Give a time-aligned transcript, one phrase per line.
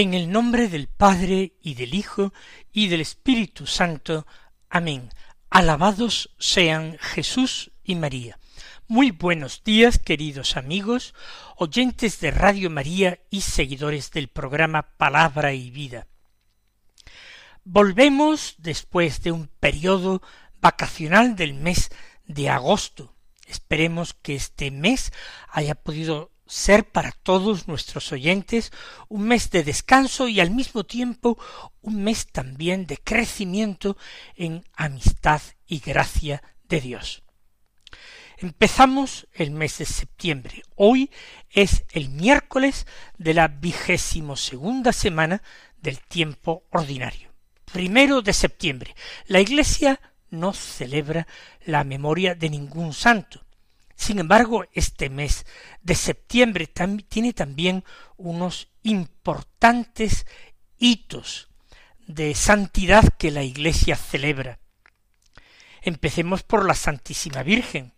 [0.00, 2.32] En el nombre del Padre y del Hijo
[2.72, 4.26] y del Espíritu Santo.
[4.70, 5.10] Amén.
[5.50, 8.38] Alabados sean Jesús y María.
[8.88, 11.14] Muy buenos días, queridos amigos,
[11.58, 16.06] oyentes de Radio María y seguidores del programa Palabra y Vida.
[17.64, 20.22] Volvemos después de un periodo
[20.62, 21.90] vacacional del mes
[22.24, 23.14] de agosto.
[23.46, 25.12] Esperemos que este mes
[25.50, 28.72] haya podido ser para todos nuestros oyentes
[29.08, 31.38] un mes de descanso y al mismo tiempo
[31.80, 33.96] un mes también de crecimiento
[34.34, 37.22] en amistad y gracia de Dios.
[38.36, 40.62] Empezamos el mes de septiembre.
[40.74, 41.10] Hoy
[41.50, 45.42] es el miércoles de la vigésimo segunda semana
[45.76, 47.30] del tiempo ordinario.
[47.70, 48.96] Primero de septiembre.
[49.26, 51.28] La Iglesia no celebra
[51.64, 53.44] la memoria de ningún santo.
[54.00, 55.44] Sin embargo, este mes
[55.82, 56.66] de septiembre
[57.06, 57.84] tiene también
[58.16, 60.26] unos importantes
[60.78, 61.50] hitos
[62.06, 64.58] de santidad que la Iglesia celebra.
[65.82, 67.92] Empecemos por la Santísima Virgen.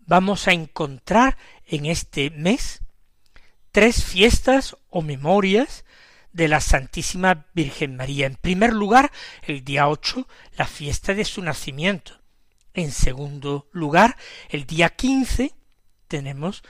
[0.00, 2.82] Vamos a encontrar en este mes
[3.72, 5.86] tres fiestas o memorias
[6.34, 8.26] de la Santísima Virgen María.
[8.26, 9.10] En primer lugar,
[9.44, 10.28] el día ocho,
[10.58, 12.15] la fiesta de su nacimiento.
[12.76, 14.18] En segundo lugar,
[14.50, 15.54] el día quince
[16.08, 16.62] tenemos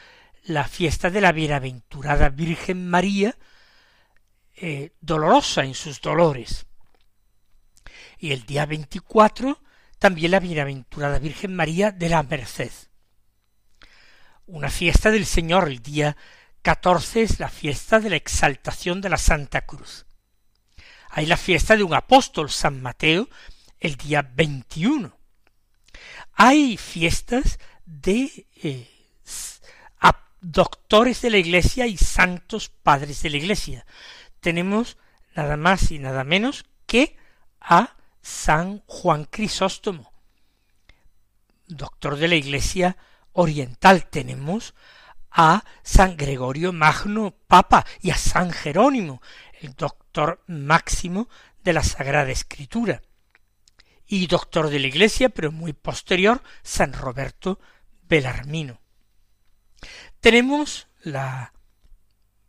[0.44, 3.36] la fiesta de la bienaventurada Virgen María,
[4.54, 6.66] eh, dolorosa en sus dolores.
[8.18, 9.60] Y el día veinticuatro
[9.98, 12.70] también la bienaventurada Virgen María de la Merced.
[14.46, 16.16] Una fiesta del Señor, el día
[16.62, 20.06] catorce es la fiesta de la exaltación de la Santa Cruz.
[21.10, 23.28] Hay la fiesta de un apóstol, San Mateo,
[23.80, 25.15] el día veintiuno.
[26.34, 28.88] Hay fiestas de eh,
[30.40, 33.86] doctores de la Iglesia y santos padres de la Iglesia.
[34.40, 34.96] Tenemos
[35.34, 37.16] nada más y nada menos que
[37.60, 40.12] a San Juan Crisóstomo,
[41.66, 42.96] doctor de la Iglesia
[43.32, 44.06] oriental.
[44.06, 44.74] Tenemos
[45.30, 49.20] a San Gregorio Magno, Papa, y a San Jerónimo,
[49.60, 51.28] el doctor máximo
[51.64, 53.02] de la Sagrada Escritura
[54.06, 57.58] y doctor de la Iglesia, pero muy posterior, San Roberto
[58.02, 58.80] Belarmino.
[60.20, 61.52] Tenemos la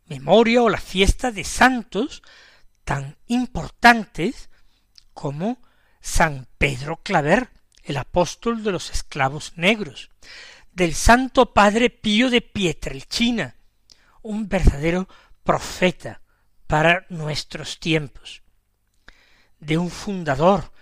[0.06, 2.22] memoria o la fiesta de santos
[2.84, 4.50] tan importantes
[5.12, 5.60] como
[6.00, 7.50] San Pedro Claver,
[7.82, 10.10] el apóstol de los esclavos negros,
[10.72, 13.56] del Santo Padre Pío de Pietrelcina,
[14.22, 15.08] un verdadero
[15.42, 16.20] profeta
[16.66, 18.42] para nuestros tiempos,
[19.58, 20.72] de un fundador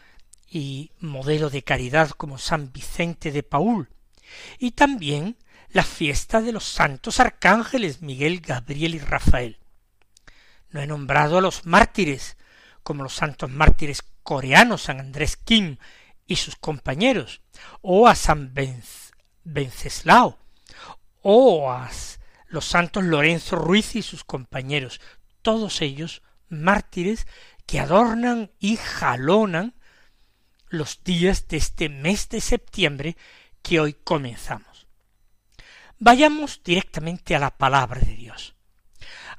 [0.49, 3.89] y modelo de caridad como San Vicente de Paul,
[4.59, 5.37] y también
[5.71, 9.59] la fiesta de los santos arcángeles Miguel, Gabriel y Rafael.
[10.71, 12.37] No he nombrado a los mártires,
[12.83, 15.77] como los santos mártires coreanos San Andrés Kim
[16.27, 17.41] y sus compañeros,
[17.83, 18.53] o a San
[19.45, 20.39] Venceslao,
[21.23, 21.91] o a
[22.49, 25.01] los santos Lorenzo Ruiz y sus compañeros,
[25.43, 27.27] todos ellos mártires
[27.67, 29.75] que adornan y jalonan
[30.69, 33.17] los días de este mes de septiembre
[33.63, 34.87] que hoy comenzamos.
[35.99, 38.55] Vayamos directamente a la palabra de Dios.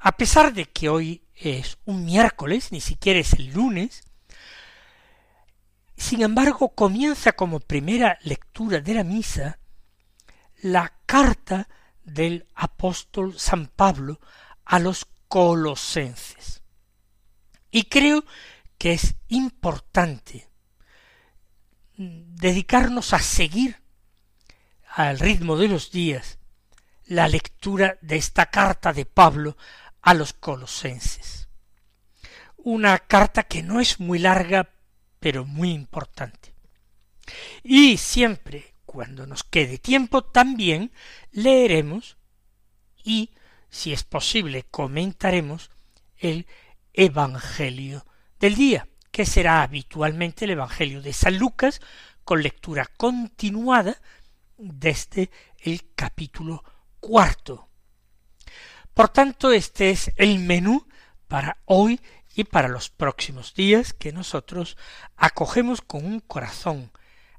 [0.00, 4.02] A pesar de que hoy es un miércoles, ni siquiera es el lunes,
[5.96, 9.58] sin embargo comienza como primera lectura de la misa
[10.60, 11.68] la carta
[12.04, 14.20] del apóstol San Pablo
[14.64, 16.62] a los colosenses.
[17.70, 18.24] Y creo
[18.78, 20.47] que es importante
[21.98, 23.76] dedicarnos a seguir
[24.94, 26.38] al ritmo de los días
[27.06, 29.56] la lectura de esta carta de Pablo
[30.02, 31.48] a los colosenses.
[32.56, 34.70] Una carta que no es muy larga,
[35.18, 36.54] pero muy importante.
[37.64, 40.92] Y siempre, cuando nos quede tiempo, también
[41.32, 42.16] leeremos
[43.02, 43.30] y,
[43.70, 45.70] si es posible, comentaremos
[46.18, 46.46] el
[46.92, 48.06] Evangelio
[48.38, 51.80] del día que será habitualmente el Evangelio de San Lucas,
[52.22, 54.00] con lectura continuada
[54.56, 55.28] desde
[55.58, 56.62] el capítulo
[57.00, 57.68] cuarto.
[58.94, 60.86] Por tanto, este es el menú
[61.26, 62.00] para hoy
[62.36, 64.76] y para los próximos días que nosotros
[65.16, 66.92] acogemos con un corazón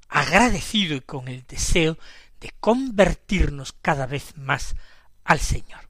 [0.09, 1.97] agradecido y con el deseo
[2.41, 4.75] de convertirnos cada vez más
[5.23, 5.87] al Señor.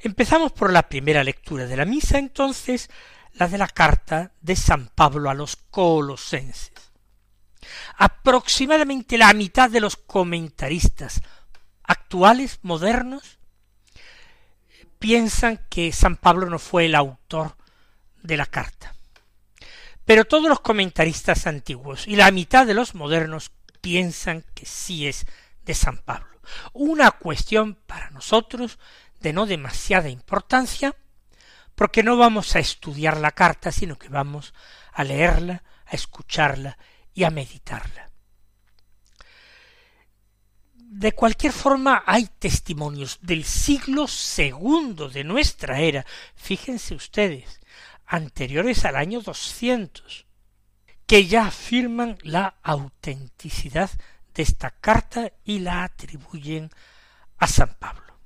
[0.00, 2.88] Empezamos por la primera lectura de la misa, entonces,
[3.36, 6.72] la de la carta de San Pablo a los colosenses.
[7.96, 11.20] Aproximadamente la mitad de los comentaristas
[11.82, 13.38] actuales, modernos,
[14.98, 17.56] piensan que San Pablo no fue el autor
[18.22, 18.94] de la carta.
[20.04, 23.50] Pero todos los comentaristas antiguos y la mitad de los modernos
[23.80, 25.26] piensan que sí es
[25.64, 26.40] de San Pablo.
[26.72, 28.78] Una cuestión para nosotros
[29.20, 30.94] de no demasiada importancia,
[31.76, 34.54] porque no vamos a estudiar la carta, sino que vamos
[34.92, 36.76] a leerla, a escucharla
[37.14, 38.10] y a meditarla.
[40.74, 47.60] De cualquier forma, hay testimonios del siglo segundo de nuestra era, fíjense ustedes,
[48.06, 50.24] anteriores al año doscientos,
[51.06, 53.90] que ya afirman la autenticidad
[54.34, 56.70] de esta carta y la atribuyen
[57.36, 58.18] a San Pablo.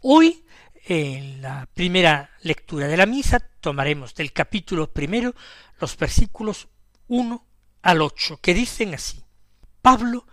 [0.00, 0.44] Hoy,
[0.86, 5.34] en la primera lectura de la misa, tomaremos del capítulo primero
[5.80, 6.68] los versículos
[7.08, 7.46] uno
[7.82, 9.24] al ocho, que dicen así
[9.80, 10.26] Pablo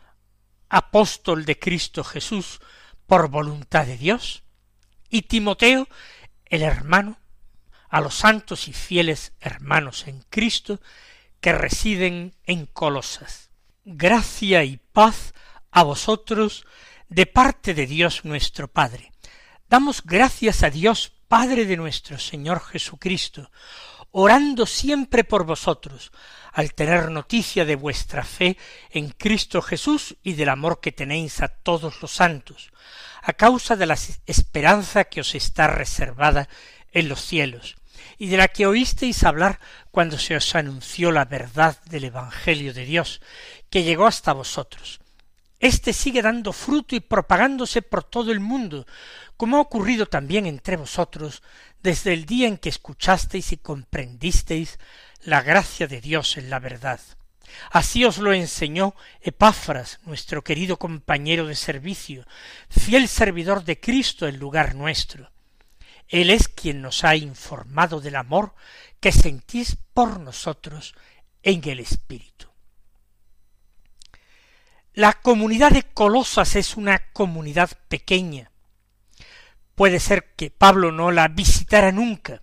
[0.69, 2.59] apóstol de Cristo Jesús
[3.07, 4.43] por voluntad de Dios,
[5.09, 5.87] y Timoteo,
[6.45, 7.19] el hermano,
[7.89, 10.79] a los santos y fieles hermanos en Cristo
[11.41, 13.51] que residen en Colosas.
[13.83, 15.33] Gracia y paz
[15.71, 16.65] a vosotros
[17.09, 19.10] de parte de Dios nuestro Padre.
[19.71, 23.49] Damos gracias a Dios Padre de nuestro Señor Jesucristo,
[24.11, 26.11] orando siempre por vosotros,
[26.51, 28.57] al tener noticia de vuestra fe
[28.89, 32.73] en Cristo Jesús y del amor que tenéis a todos los santos,
[33.21, 36.49] a causa de la esperanza que os está reservada
[36.91, 37.77] en los cielos,
[38.17, 42.83] y de la que oísteis hablar cuando se os anunció la verdad del Evangelio de
[42.83, 43.21] Dios,
[43.69, 45.00] que llegó hasta vosotros.
[45.61, 48.87] Este sigue dando fruto y propagándose por todo el mundo,
[49.37, 51.43] como ha ocurrido también entre vosotros
[51.83, 54.79] desde el día en que escuchasteis y comprendisteis
[55.21, 56.99] la gracia de Dios en la verdad.
[57.69, 62.25] Así os lo enseñó Epáfras, nuestro querido compañero de servicio,
[62.69, 65.29] fiel servidor de Cristo en lugar nuestro.
[66.07, 68.55] Él es quien nos ha informado del amor
[68.99, 70.95] que sentís por nosotros
[71.43, 72.50] en el Espíritu.
[74.93, 78.51] La comunidad de Colosas es una comunidad pequeña.
[79.73, 82.41] Puede ser que Pablo no la visitara nunca,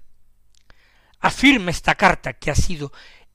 [1.21, 2.91] afirma esta carta que ha sido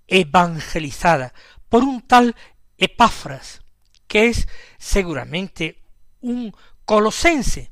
[0.07, 1.31] evangelizada
[1.69, 2.35] por un tal
[2.79, 3.61] Epáfras,
[4.07, 4.47] que es
[4.79, 5.83] seguramente
[6.21, 7.71] un colosense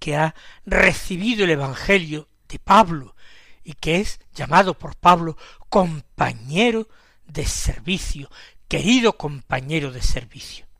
[0.00, 0.34] que ha
[0.66, 3.14] recibido el Evangelio de Pablo
[3.62, 5.36] y que es llamado por Pablo
[5.68, 6.88] compañero
[7.24, 8.28] de servicio,
[8.66, 10.71] querido compañero de servicio.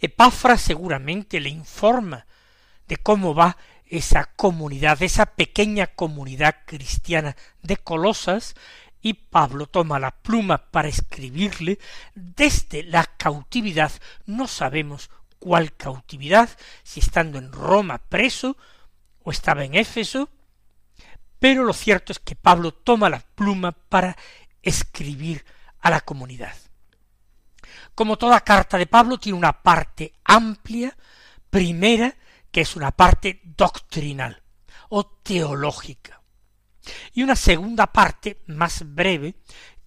[0.00, 2.26] Epáfras seguramente le informa
[2.86, 3.56] de cómo va
[3.86, 8.54] esa comunidad, esa pequeña comunidad cristiana de Colosas,
[9.00, 11.78] y Pablo toma la pluma para escribirle
[12.14, 13.92] desde la cautividad,
[14.26, 16.50] no sabemos cuál cautividad,
[16.82, 18.56] si estando en Roma preso
[19.22, 20.28] o estaba en Éfeso,
[21.38, 24.16] pero lo cierto es que Pablo toma la pluma para
[24.62, 25.44] escribir
[25.80, 26.54] a la comunidad.
[27.98, 30.96] Como toda carta de Pablo tiene una parte amplia,
[31.50, 32.14] primera,
[32.48, 34.40] que es una parte doctrinal
[34.90, 36.22] o teológica,
[37.12, 39.34] y una segunda parte más breve,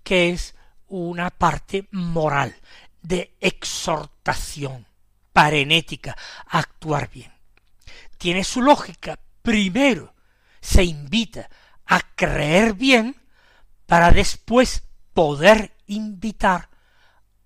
[0.03, 0.55] que es
[0.87, 2.53] una parte moral,
[3.01, 4.85] de exhortación
[5.31, 7.31] parenética a actuar bien.
[8.17, 9.17] Tiene su lógica.
[9.41, 10.15] Primero
[10.59, 11.49] se invita
[11.85, 13.15] a creer bien
[13.85, 16.71] para después poder invitar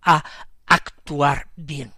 [0.05, 0.23] a
[0.67, 1.93] actuar bien.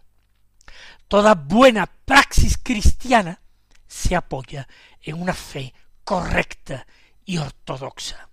[1.08, 3.40] Toda buena praxis cristiana
[3.88, 4.68] se apoya
[5.02, 6.86] en una fe correcta
[7.26, 8.30] y ortodoxa.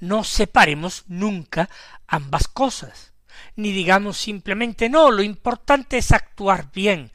[0.00, 1.70] No separemos nunca
[2.06, 3.12] ambas cosas,
[3.56, 7.10] ni digamos simplemente no, lo importante es actuar bien,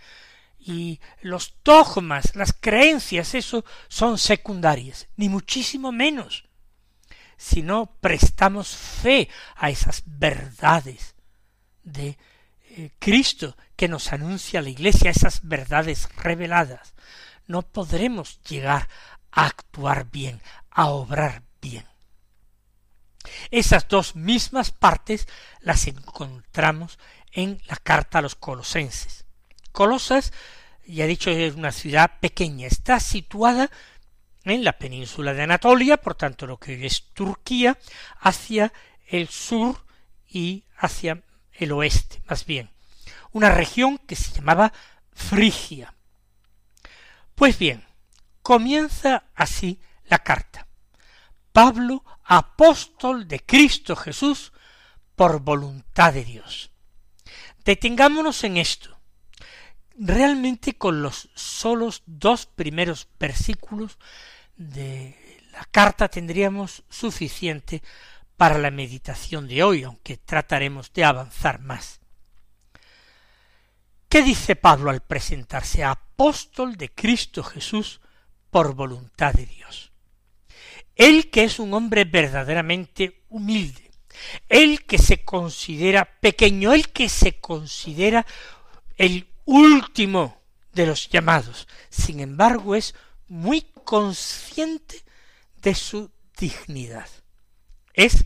[0.59, 6.45] y los dogmas, las creencias, eso son secundarias, ni muchísimo menos.
[7.37, 11.15] Si no prestamos fe a esas verdades
[11.83, 12.17] de
[12.71, 16.93] eh, Cristo que nos anuncia la Iglesia, esas verdades reveladas,
[17.48, 18.88] no podremos llegar
[19.31, 21.86] a actuar bien, a obrar bien.
[23.51, 25.27] Esas dos mismas partes
[25.62, 27.00] las encontramos
[27.31, 29.25] en la carta a los colosenses.
[29.71, 30.33] Colosas,
[30.86, 33.69] ya he dicho, es una ciudad pequeña, está situada
[34.43, 37.77] en la península de Anatolia, por tanto lo que es Turquía,
[38.19, 38.74] hacia
[39.07, 39.86] el sur
[40.27, 41.24] y hacia
[41.59, 42.69] el oeste, más bien,
[43.31, 44.73] una región que se llamaba
[45.11, 45.93] Frigia.
[47.35, 47.85] Pues bien,
[48.41, 50.67] comienza así la carta.
[51.51, 54.53] Pablo, apóstol de Cristo Jesús,
[55.15, 56.71] por voluntad de Dios.
[57.65, 58.97] Detengámonos en esto.
[59.97, 63.97] Realmente con los solos dos primeros versículos
[64.55, 67.83] de la carta tendríamos suficiente
[68.39, 72.00] para la meditación de hoy, aunque trataremos de avanzar más.
[74.08, 78.00] ¿Qué dice Pablo al presentarse apóstol de Cristo Jesús
[78.50, 79.91] por voluntad de Dios?
[80.96, 83.91] Él que es un hombre verdaderamente humilde,
[84.48, 88.25] él que se considera pequeño, él que se considera
[88.96, 90.41] el último
[90.72, 92.96] de los llamados, sin embargo es
[93.27, 95.03] muy consciente
[95.58, 97.10] de su dignidad
[98.00, 98.25] es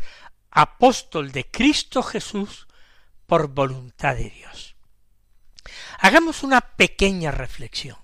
[0.52, 2.68] apóstol de Cristo Jesús
[3.26, 4.76] por voluntad de Dios.
[5.98, 7.98] Hagamos una pequeña reflexión.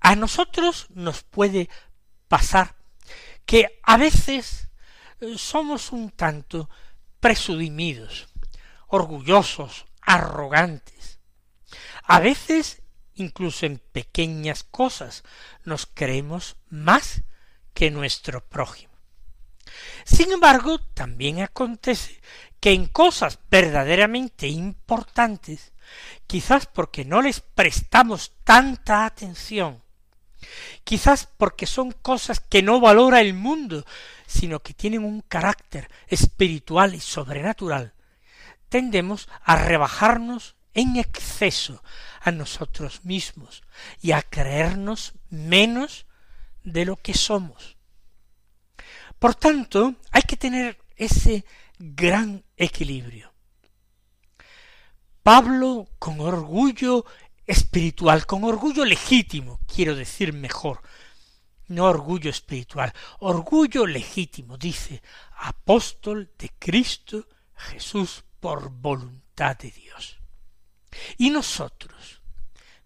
[0.00, 1.70] A nosotros nos puede
[2.26, 2.74] pasar
[3.46, 4.70] que a veces
[5.20, 6.68] eh, somos un tanto
[7.20, 8.26] presudimidos,
[8.88, 11.20] orgullosos, arrogantes.
[12.02, 12.82] A veces,
[13.14, 15.22] incluso en pequeñas cosas,
[15.62, 17.22] nos creemos más
[17.72, 18.93] que nuestro prójimo.
[20.04, 22.20] Sin embargo, también acontece
[22.60, 25.72] que en cosas verdaderamente importantes,
[26.26, 29.82] quizás porque no les prestamos tanta atención,
[30.82, 33.84] quizás porque son cosas que no valora el mundo,
[34.26, 37.94] sino que tienen un carácter espiritual y sobrenatural,
[38.68, 41.82] tendemos a rebajarnos en exceso
[42.20, 43.62] a nosotros mismos
[44.00, 46.06] y a creernos menos
[46.64, 47.76] de lo que somos.
[49.24, 51.46] Por tanto, hay que tener ese
[51.78, 53.32] gran equilibrio.
[55.22, 57.06] Pablo, con orgullo
[57.46, 60.82] espiritual, con orgullo legítimo, quiero decir mejor,
[61.68, 65.02] no orgullo espiritual, orgullo legítimo, dice,
[65.38, 67.26] apóstol de Cristo
[67.56, 70.18] Jesús por voluntad de Dios.
[71.16, 72.20] Y nosotros,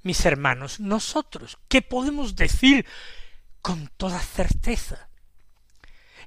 [0.05, 2.87] mis hermanos, nosotros, ¿qué podemos decir
[3.61, 5.08] con toda certeza?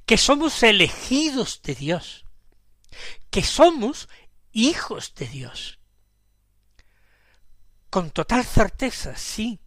[0.06, 2.26] Que somos elegidos de Dios,
[3.30, 4.10] que somos
[4.52, 5.80] hijos de Dios.
[7.90, 9.60] Con total certeza, sí.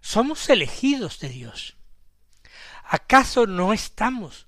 [0.00, 1.76] Somos elegidos de Dios.
[2.84, 4.46] ¿Acaso no estamos?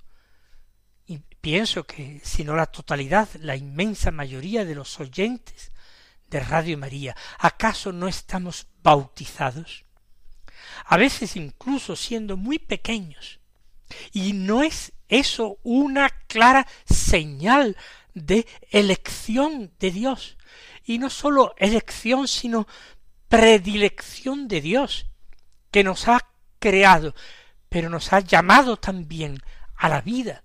[1.06, 5.72] Y pienso que, si no la totalidad, la inmensa mayoría de los oyentes
[6.28, 9.84] de Radio María, ¿acaso no estamos bautizados?
[10.86, 13.39] A veces incluso siendo muy pequeños,
[14.12, 17.76] y no es eso una clara señal
[18.14, 20.38] de elección de Dios.
[20.84, 22.66] Y no sólo elección, sino
[23.28, 25.06] predilección de Dios,
[25.70, 26.20] que nos ha
[26.58, 27.14] creado,
[27.68, 29.40] pero nos ha llamado también
[29.76, 30.42] a la vida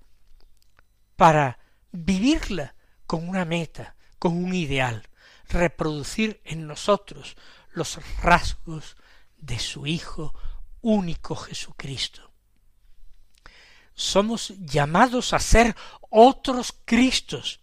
[1.15, 1.59] para
[1.91, 2.75] vivirla
[3.07, 5.07] con una meta, con un ideal,
[5.49, 7.37] reproducir en nosotros
[7.71, 8.97] los rasgos
[9.37, 10.33] de su Hijo
[10.81, 12.34] único Jesucristo
[13.95, 15.75] somos llamados a ser
[16.09, 17.61] otros Cristos,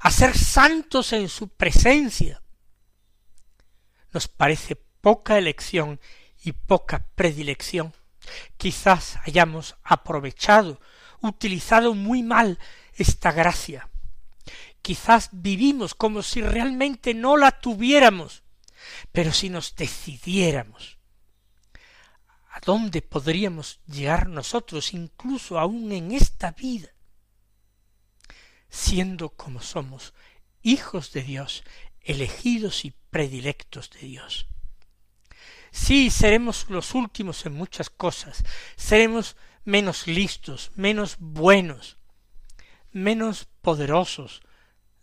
[0.00, 2.42] a ser santos en su presencia.
[4.12, 6.00] Nos parece poca elección
[6.44, 7.94] y poca predilección.
[8.58, 10.80] Quizás hayamos aprovechado,
[11.20, 12.58] utilizado muy mal
[12.94, 13.88] esta gracia.
[14.82, 18.42] Quizás vivimos como si realmente no la tuviéramos,
[19.12, 20.97] pero si nos decidiéramos
[22.58, 26.88] ¿A dónde podríamos llegar nosotros incluso aún en esta vida?
[28.68, 30.12] Siendo como somos
[30.62, 31.62] hijos de Dios,
[32.00, 34.48] elegidos y predilectos de Dios.
[35.70, 38.42] Sí, seremos los últimos en muchas cosas,
[38.76, 41.96] seremos menos listos, menos buenos,
[42.90, 44.42] menos poderosos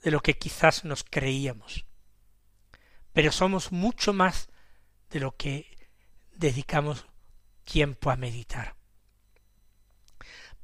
[0.04, 1.86] de lo que quizás nos creíamos.
[3.14, 4.50] Pero somos mucho más
[5.10, 5.78] de lo que
[6.34, 7.06] dedicamos
[7.66, 8.76] tiempo a meditar.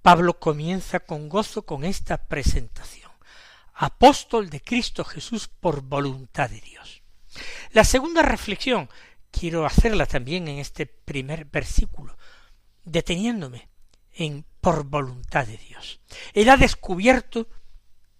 [0.01, 3.11] Pablo comienza con gozo con esta presentación.
[3.73, 7.03] Apóstol de Cristo Jesús por voluntad de Dios.
[7.71, 8.89] La segunda reflexión
[9.31, 12.17] quiero hacerla también en este primer versículo,
[12.83, 13.69] deteniéndome
[14.13, 15.99] en por voluntad de Dios.
[16.33, 17.47] Él ha descubierto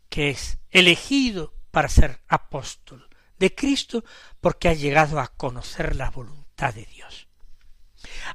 [0.10, 3.08] que es elegido para ser apóstol
[3.38, 4.04] de Cristo
[4.40, 7.28] porque ha llegado a conocer la voluntad de Dios.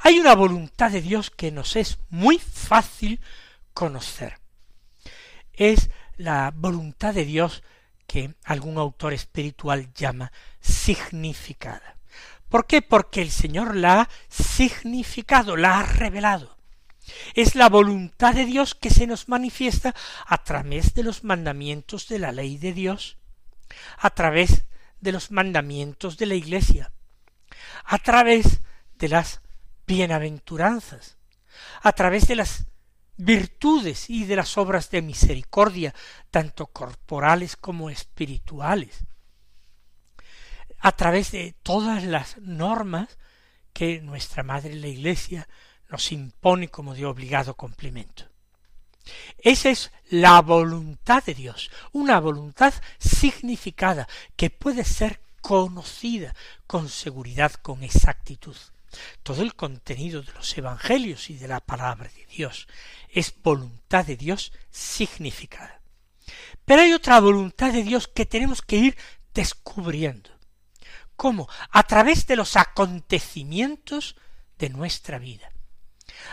[0.01, 3.21] Hay una voluntad de Dios que nos es muy fácil
[3.73, 4.39] conocer.
[5.53, 7.63] Es la voluntad de Dios
[8.07, 11.97] que algún autor espiritual llama significada.
[12.49, 12.83] ¿Por qué?
[12.83, 16.57] Porque el Señor la ha significado, la ha revelado.
[17.35, 19.95] Es la voluntad de Dios que se nos manifiesta
[20.27, 23.17] a través de los mandamientos de la ley de Dios,
[23.99, 24.65] a través
[25.01, 26.93] de los mandamientos de la Iglesia,
[27.85, 28.61] a través
[28.95, 29.41] de las
[29.87, 31.17] bienaventuranzas,
[31.83, 32.67] a través de las
[33.17, 35.95] virtudes y de las obras de misericordia,
[36.31, 39.05] tanto corporales como espirituales,
[40.79, 43.19] a través de todas las normas
[43.73, 45.49] que nuestra Madre la Iglesia
[45.89, 48.25] nos impone como de obligado cumplimiento.
[49.39, 56.35] Esa es la voluntad de Dios, una voluntad significada que puede ser conocida
[56.67, 58.57] con seguridad, con exactitud.
[59.23, 62.69] Todo el contenido de los evangelios y de la palabra de Dios
[63.09, 65.81] es voluntad de Dios significada.
[66.65, 68.97] Pero hay otra voluntad de Dios que tenemos que ir
[69.35, 70.31] descubriendo.
[71.17, 71.49] ¿Cómo?
[71.71, 74.17] A través de los acontecimientos
[74.59, 75.51] de nuestra vida,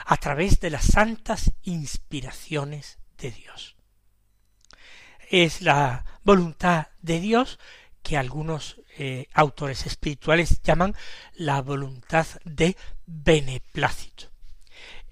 [0.05, 3.75] a través de las santas inspiraciones de Dios.
[5.29, 7.59] Es la voluntad de Dios
[8.03, 10.95] que algunos eh, autores espirituales llaman
[11.35, 14.25] la voluntad de beneplácito.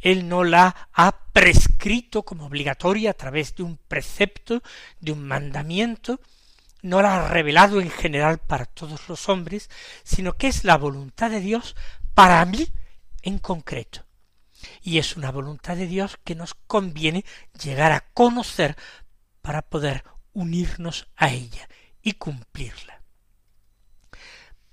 [0.01, 4.61] Él no la ha prescrito como obligatoria a través de un precepto,
[4.99, 6.19] de un mandamiento,
[6.81, 9.69] no la ha revelado en general para todos los hombres,
[10.03, 11.75] sino que es la voluntad de Dios
[12.13, 12.67] para mí
[13.21, 14.05] en concreto.
[14.81, 17.23] Y es una voluntad de Dios que nos conviene
[17.63, 18.75] llegar a conocer
[19.41, 21.67] para poder unirnos a ella
[22.01, 23.01] y cumplirla.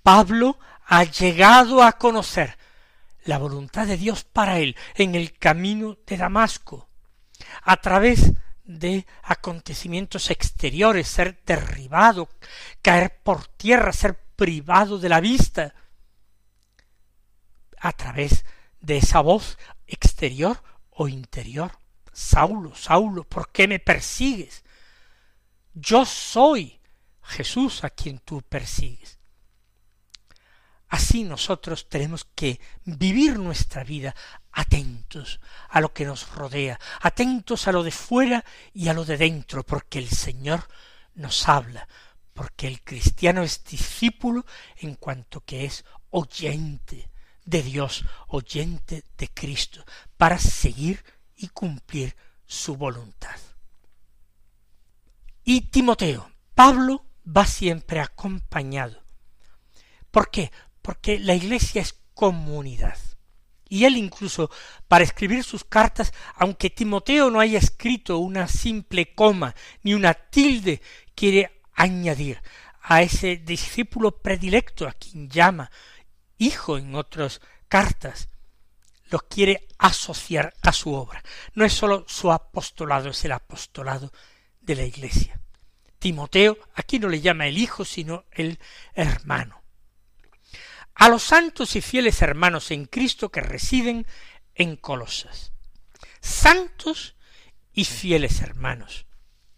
[0.02, 2.56] Pablo ha llegado a conocer
[3.24, 6.88] la voluntad de Dios para él en el camino de Damasco,
[7.62, 8.32] a través
[8.64, 12.28] de acontecimientos exteriores, ser derribado,
[12.80, 15.74] caer por tierra, ser privado de la vista,
[17.78, 18.44] a través
[18.80, 21.72] de esa voz exterior o interior.
[22.12, 24.64] Saulo, Saulo, ¿por qué me persigues?
[25.74, 26.77] Yo soy
[27.28, 29.18] Jesús a quien tú persigues.
[30.88, 34.14] Así nosotros tenemos que vivir nuestra vida
[34.52, 35.38] atentos
[35.68, 39.64] a lo que nos rodea, atentos a lo de fuera y a lo de dentro,
[39.64, 40.66] porque el Señor
[41.14, 41.86] nos habla,
[42.32, 44.46] porque el cristiano es discípulo
[44.78, 47.10] en cuanto que es oyente
[47.44, 49.84] de Dios, oyente de Cristo,
[50.16, 51.04] para seguir
[51.36, 53.38] y cumplir su voluntad.
[55.44, 59.02] Y Timoteo, Pablo va siempre acompañado.
[60.10, 60.50] ¿Por qué?
[60.88, 62.96] porque la iglesia es comunidad.
[63.68, 64.50] Y él incluso,
[64.88, 70.80] para escribir sus cartas, aunque Timoteo no haya escrito una simple coma ni una tilde,
[71.14, 72.40] quiere añadir
[72.80, 75.70] a ese discípulo predilecto a quien llama
[76.38, 78.30] hijo en otras cartas,
[79.10, 81.22] lo quiere asociar a su obra.
[81.52, 84.10] No es sólo su apostolado, es el apostolado
[84.62, 85.37] de la iglesia.
[85.98, 88.58] Timoteo aquí no le llama el hijo, sino el
[88.94, 89.58] hermano
[90.98, 94.04] a los santos y fieles hermanos en Cristo que residen
[94.56, 95.52] en Colosas.
[96.20, 97.14] Santos
[97.72, 99.06] y fieles hermanos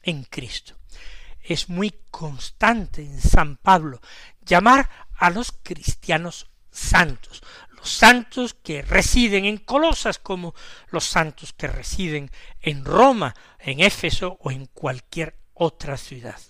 [0.02, 0.78] en Cristo.
[1.42, 4.02] Es muy constante en San Pablo
[4.42, 10.54] llamar a los cristianos santos, los santos que residen en Colosas como
[10.90, 16.40] los santos que residen en Roma, en Éfeso o en cualquier otra ciudad.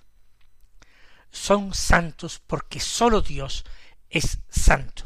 [1.32, 3.64] Son santos porque sólo Dios
[4.08, 5.04] es santo.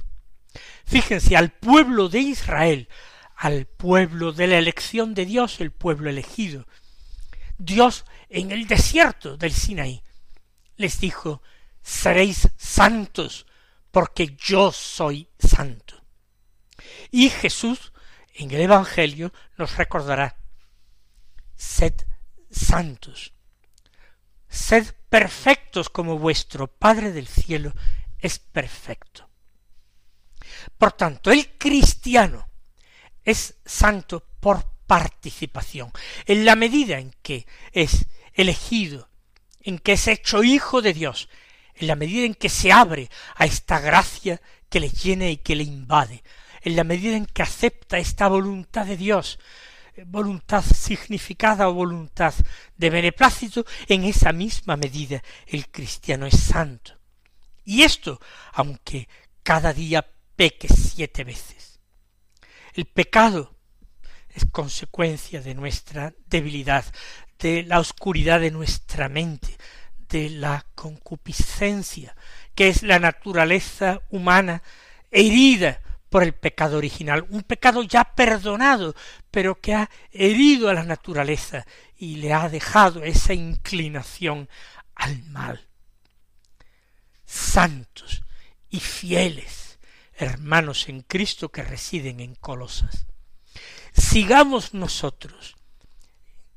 [0.85, 2.91] Fíjense, al pueblo de Israel,
[3.35, 6.67] al pueblo de la elección de Dios, el pueblo elegido,
[7.57, 10.03] Dios en el desierto del Sinaí
[10.77, 11.41] les dijo,
[11.83, 13.47] seréis santos,
[13.91, 16.05] porque yo soy santo.
[17.11, 17.93] Y Jesús
[18.35, 20.37] en el Evangelio nos recordará,
[21.55, 21.95] sed
[22.51, 23.34] santos,
[24.55, 27.73] sed perfectos como vuestro Padre del cielo
[28.19, 29.29] es perfecto.
[30.79, 32.49] Por tanto, el cristiano
[33.25, 35.91] es santo por participación,
[36.27, 39.09] en la medida en que es elegido,
[39.61, 41.29] en que es hecho hijo de Dios,
[41.75, 45.57] en la medida en que se abre a esta gracia que le llena y que
[45.57, 46.23] le invade,
[46.61, 49.39] en la medida en que acepta esta voluntad de Dios,
[50.07, 52.35] voluntad significada o voluntad
[52.77, 56.99] de beneplácito, en esa misma medida el cristiano es santo.
[57.65, 58.21] Y esto,
[58.53, 59.09] aunque
[59.43, 61.81] cada día peque siete veces.
[62.75, 63.57] El pecado
[64.35, 66.85] es consecuencia de nuestra debilidad,
[67.39, 69.57] de la oscuridad de nuestra mente,
[70.09, 72.17] de la concupiscencia,
[72.55, 74.63] que es la naturaleza humana
[75.11, 75.81] herida
[76.15, 78.95] por el pecado original, un pecado ya perdonado,
[79.33, 84.49] pero que ha herido a la naturaleza y le ha dejado esa inclinación
[84.95, 85.67] al mal.
[87.27, 88.23] Santos
[88.71, 89.81] y fieles
[90.15, 93.07] hermanos en Cristo que residen en Colosas.
[93.93, 95.57] Sigamos nosotros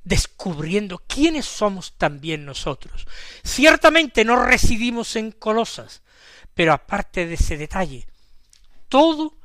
[0.03, 3.07] descubriendo quiénes somos también nosotros.
[3.43, 6.03] Ciertamente no residimos en Colosas,
[6.53, 8.05] pero aparte de ese detalle,
[8.87, 9.36] todo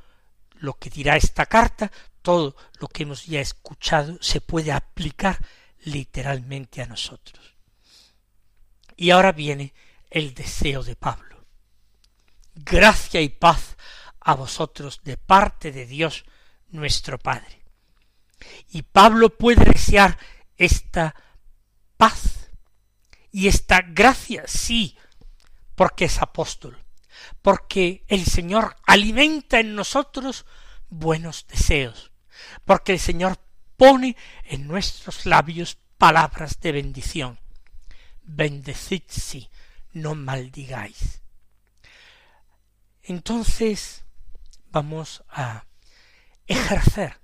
[0.62, 1.90] lo que dirá esta carta,
[2.22, 5.38] todo lo que hemos ya escuchado, se puede aplicar
[5.80, 7.54] literalmente a nosotros.
[8.96, 9.74] Y ahora viene
[10.08, 11.44] el deseo de Pablo.
[12.54, 13.76] Gracia y paz
[14.20, 16.24] a vosotros de parte de Dios
[16.68, 17.62] nuestro Padre.
[18.70, 20.16] Y Pablo puede desear
[20.56, 21.14] esta
[21.96, 22.50] paz
[23.32, 24.96] y esta gracia, sí,
[25.74, 26.78] porque es apóstol,
[27.42, 30.46] porque el Señor alimenta en nosotros
[30.88, 32.12] buenos deseos,
[32.64, 33.38] porque el Señor
[33.76, 37.40] pone en nuestros labios palabras de bendición.
[38.22, 39.50] Bendecid sí,
[39.92, 41.22] no maldigáis.
[43.02, 44.04] Entonces
[44.70, 45.66] vamos a
[46.46, 47.20] ejercer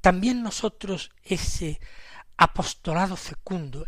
[0.00, 1.80] también nosotros ese
[2.36, 3.86] apostolado fecundo,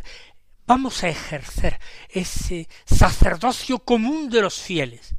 [0.66, 5.14] vamos a ejercer ese sacerdocio común de los fieles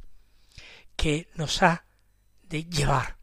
[1.02, 1.84] que nos ha
[2.44, 3.16] de llevar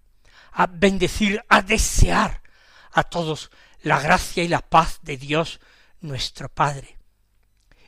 [0.51, 2.43] a bendecir, a desear
[2.91, 3.51] a todos
[3.83, 5.61] la gracia y la paz de Dios
[6.01, 6.97] nuestro Padre.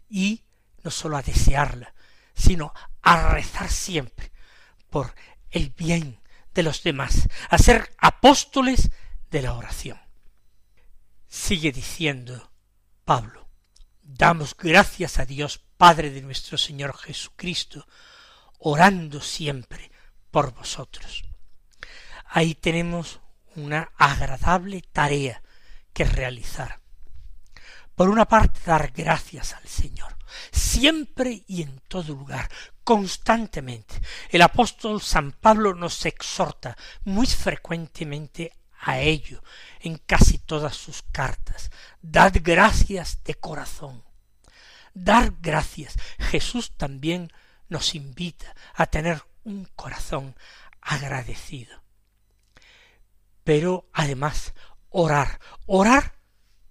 [0.09, 0.45] Y
[0.81, 1.93] no sólo a desearla,
[2.33, 4.31] sino a rezar siempre
[4.89, 5.13] por
[5.49, 6.21] el bien
[6.53, 8.91] de los demás, a ser apóstoles
[9.29, 9.99] de la oración.
[11.27, 12.49] Sigue diciendo
[13.03, 13.49] Pablo,
[14.01, 17.85] damos gracias a Dios Padre de nuestro Señor Jesucristo,
[18.61, 19.91] orando siempre
[20.29, 21.23] por vosotros.
[22.25, 23.19] Ahí tenemos
[23.55, 25.41] una agradable tarea
[25.93, 26.79] que realizar.
[27.95, 30.15] Por una parte, dar gracias al Señor,
[30.51, 32.49] siempre y en todo lugar,
[32.83, 33.99] constantemente.
[34.29, 39.43] El apóstol San Pablo nos exhorta muy frecuentemente a ello
[39.81, 41.69] en casi todas sus cartas.
[42.01, 44.03] Dad gracias de corazón.
[44.93, 45.95] Dar gracias.
[46.19, 47.31] Jesús también
[47.71, 50.35] nos invita a tener un corazón
[50.81, 51.81] agradecido.
[53.45, 54.53] Pero además,
[54.89, 56.15] orar, orar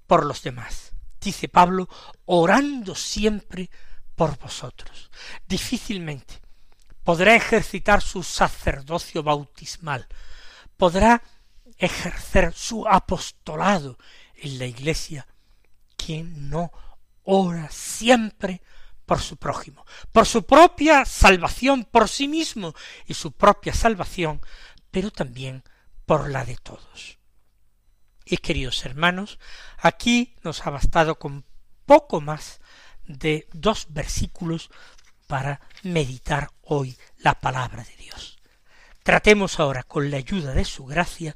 [0.07, 0.93] por los demás.
[1.19, 1.89] Dice Pablo,
[2.27, 3.71] orando siempre
[4.15, 5.11] por vosotros.
[5.49, 6.35] Difícilmente
[7.03, 10.07] podrá ejercitar su sacerdocio bautismal,
[10.77, 11.23] podrá
[11.79, 13.97] ejercer su apostolado
[14.37, 15.27] en la iglesia
[15.97, 16.71] quien no
[17.25, 18.61] ora siempre
[19.11, 24.41] por su prójimo, por su propia salvación, por sí mismo y su propia salvación,
[24.93, 25.65] pero también
[26.07, 27.19] por la de todos.
[28.25, 29.41] Y queridos hermanos,
[29.79, 31.45] aquí nos ha bastado con
[31.87, 32.61] poco más
[33.05, 34.71] de dos versículos
[35.27, 38.39] para meditar hoy la palabra de Dios.
[39.03, 41.35] Tratemos ahora con la ayuda de su gracia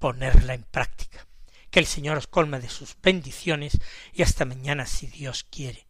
[0.00, 1.28] ponerla en práctica.
[1.70, 3.78] Que el Señor os colme de sus bendiciones
[4.12, 5.89] y hasta mañana si Dios quiere.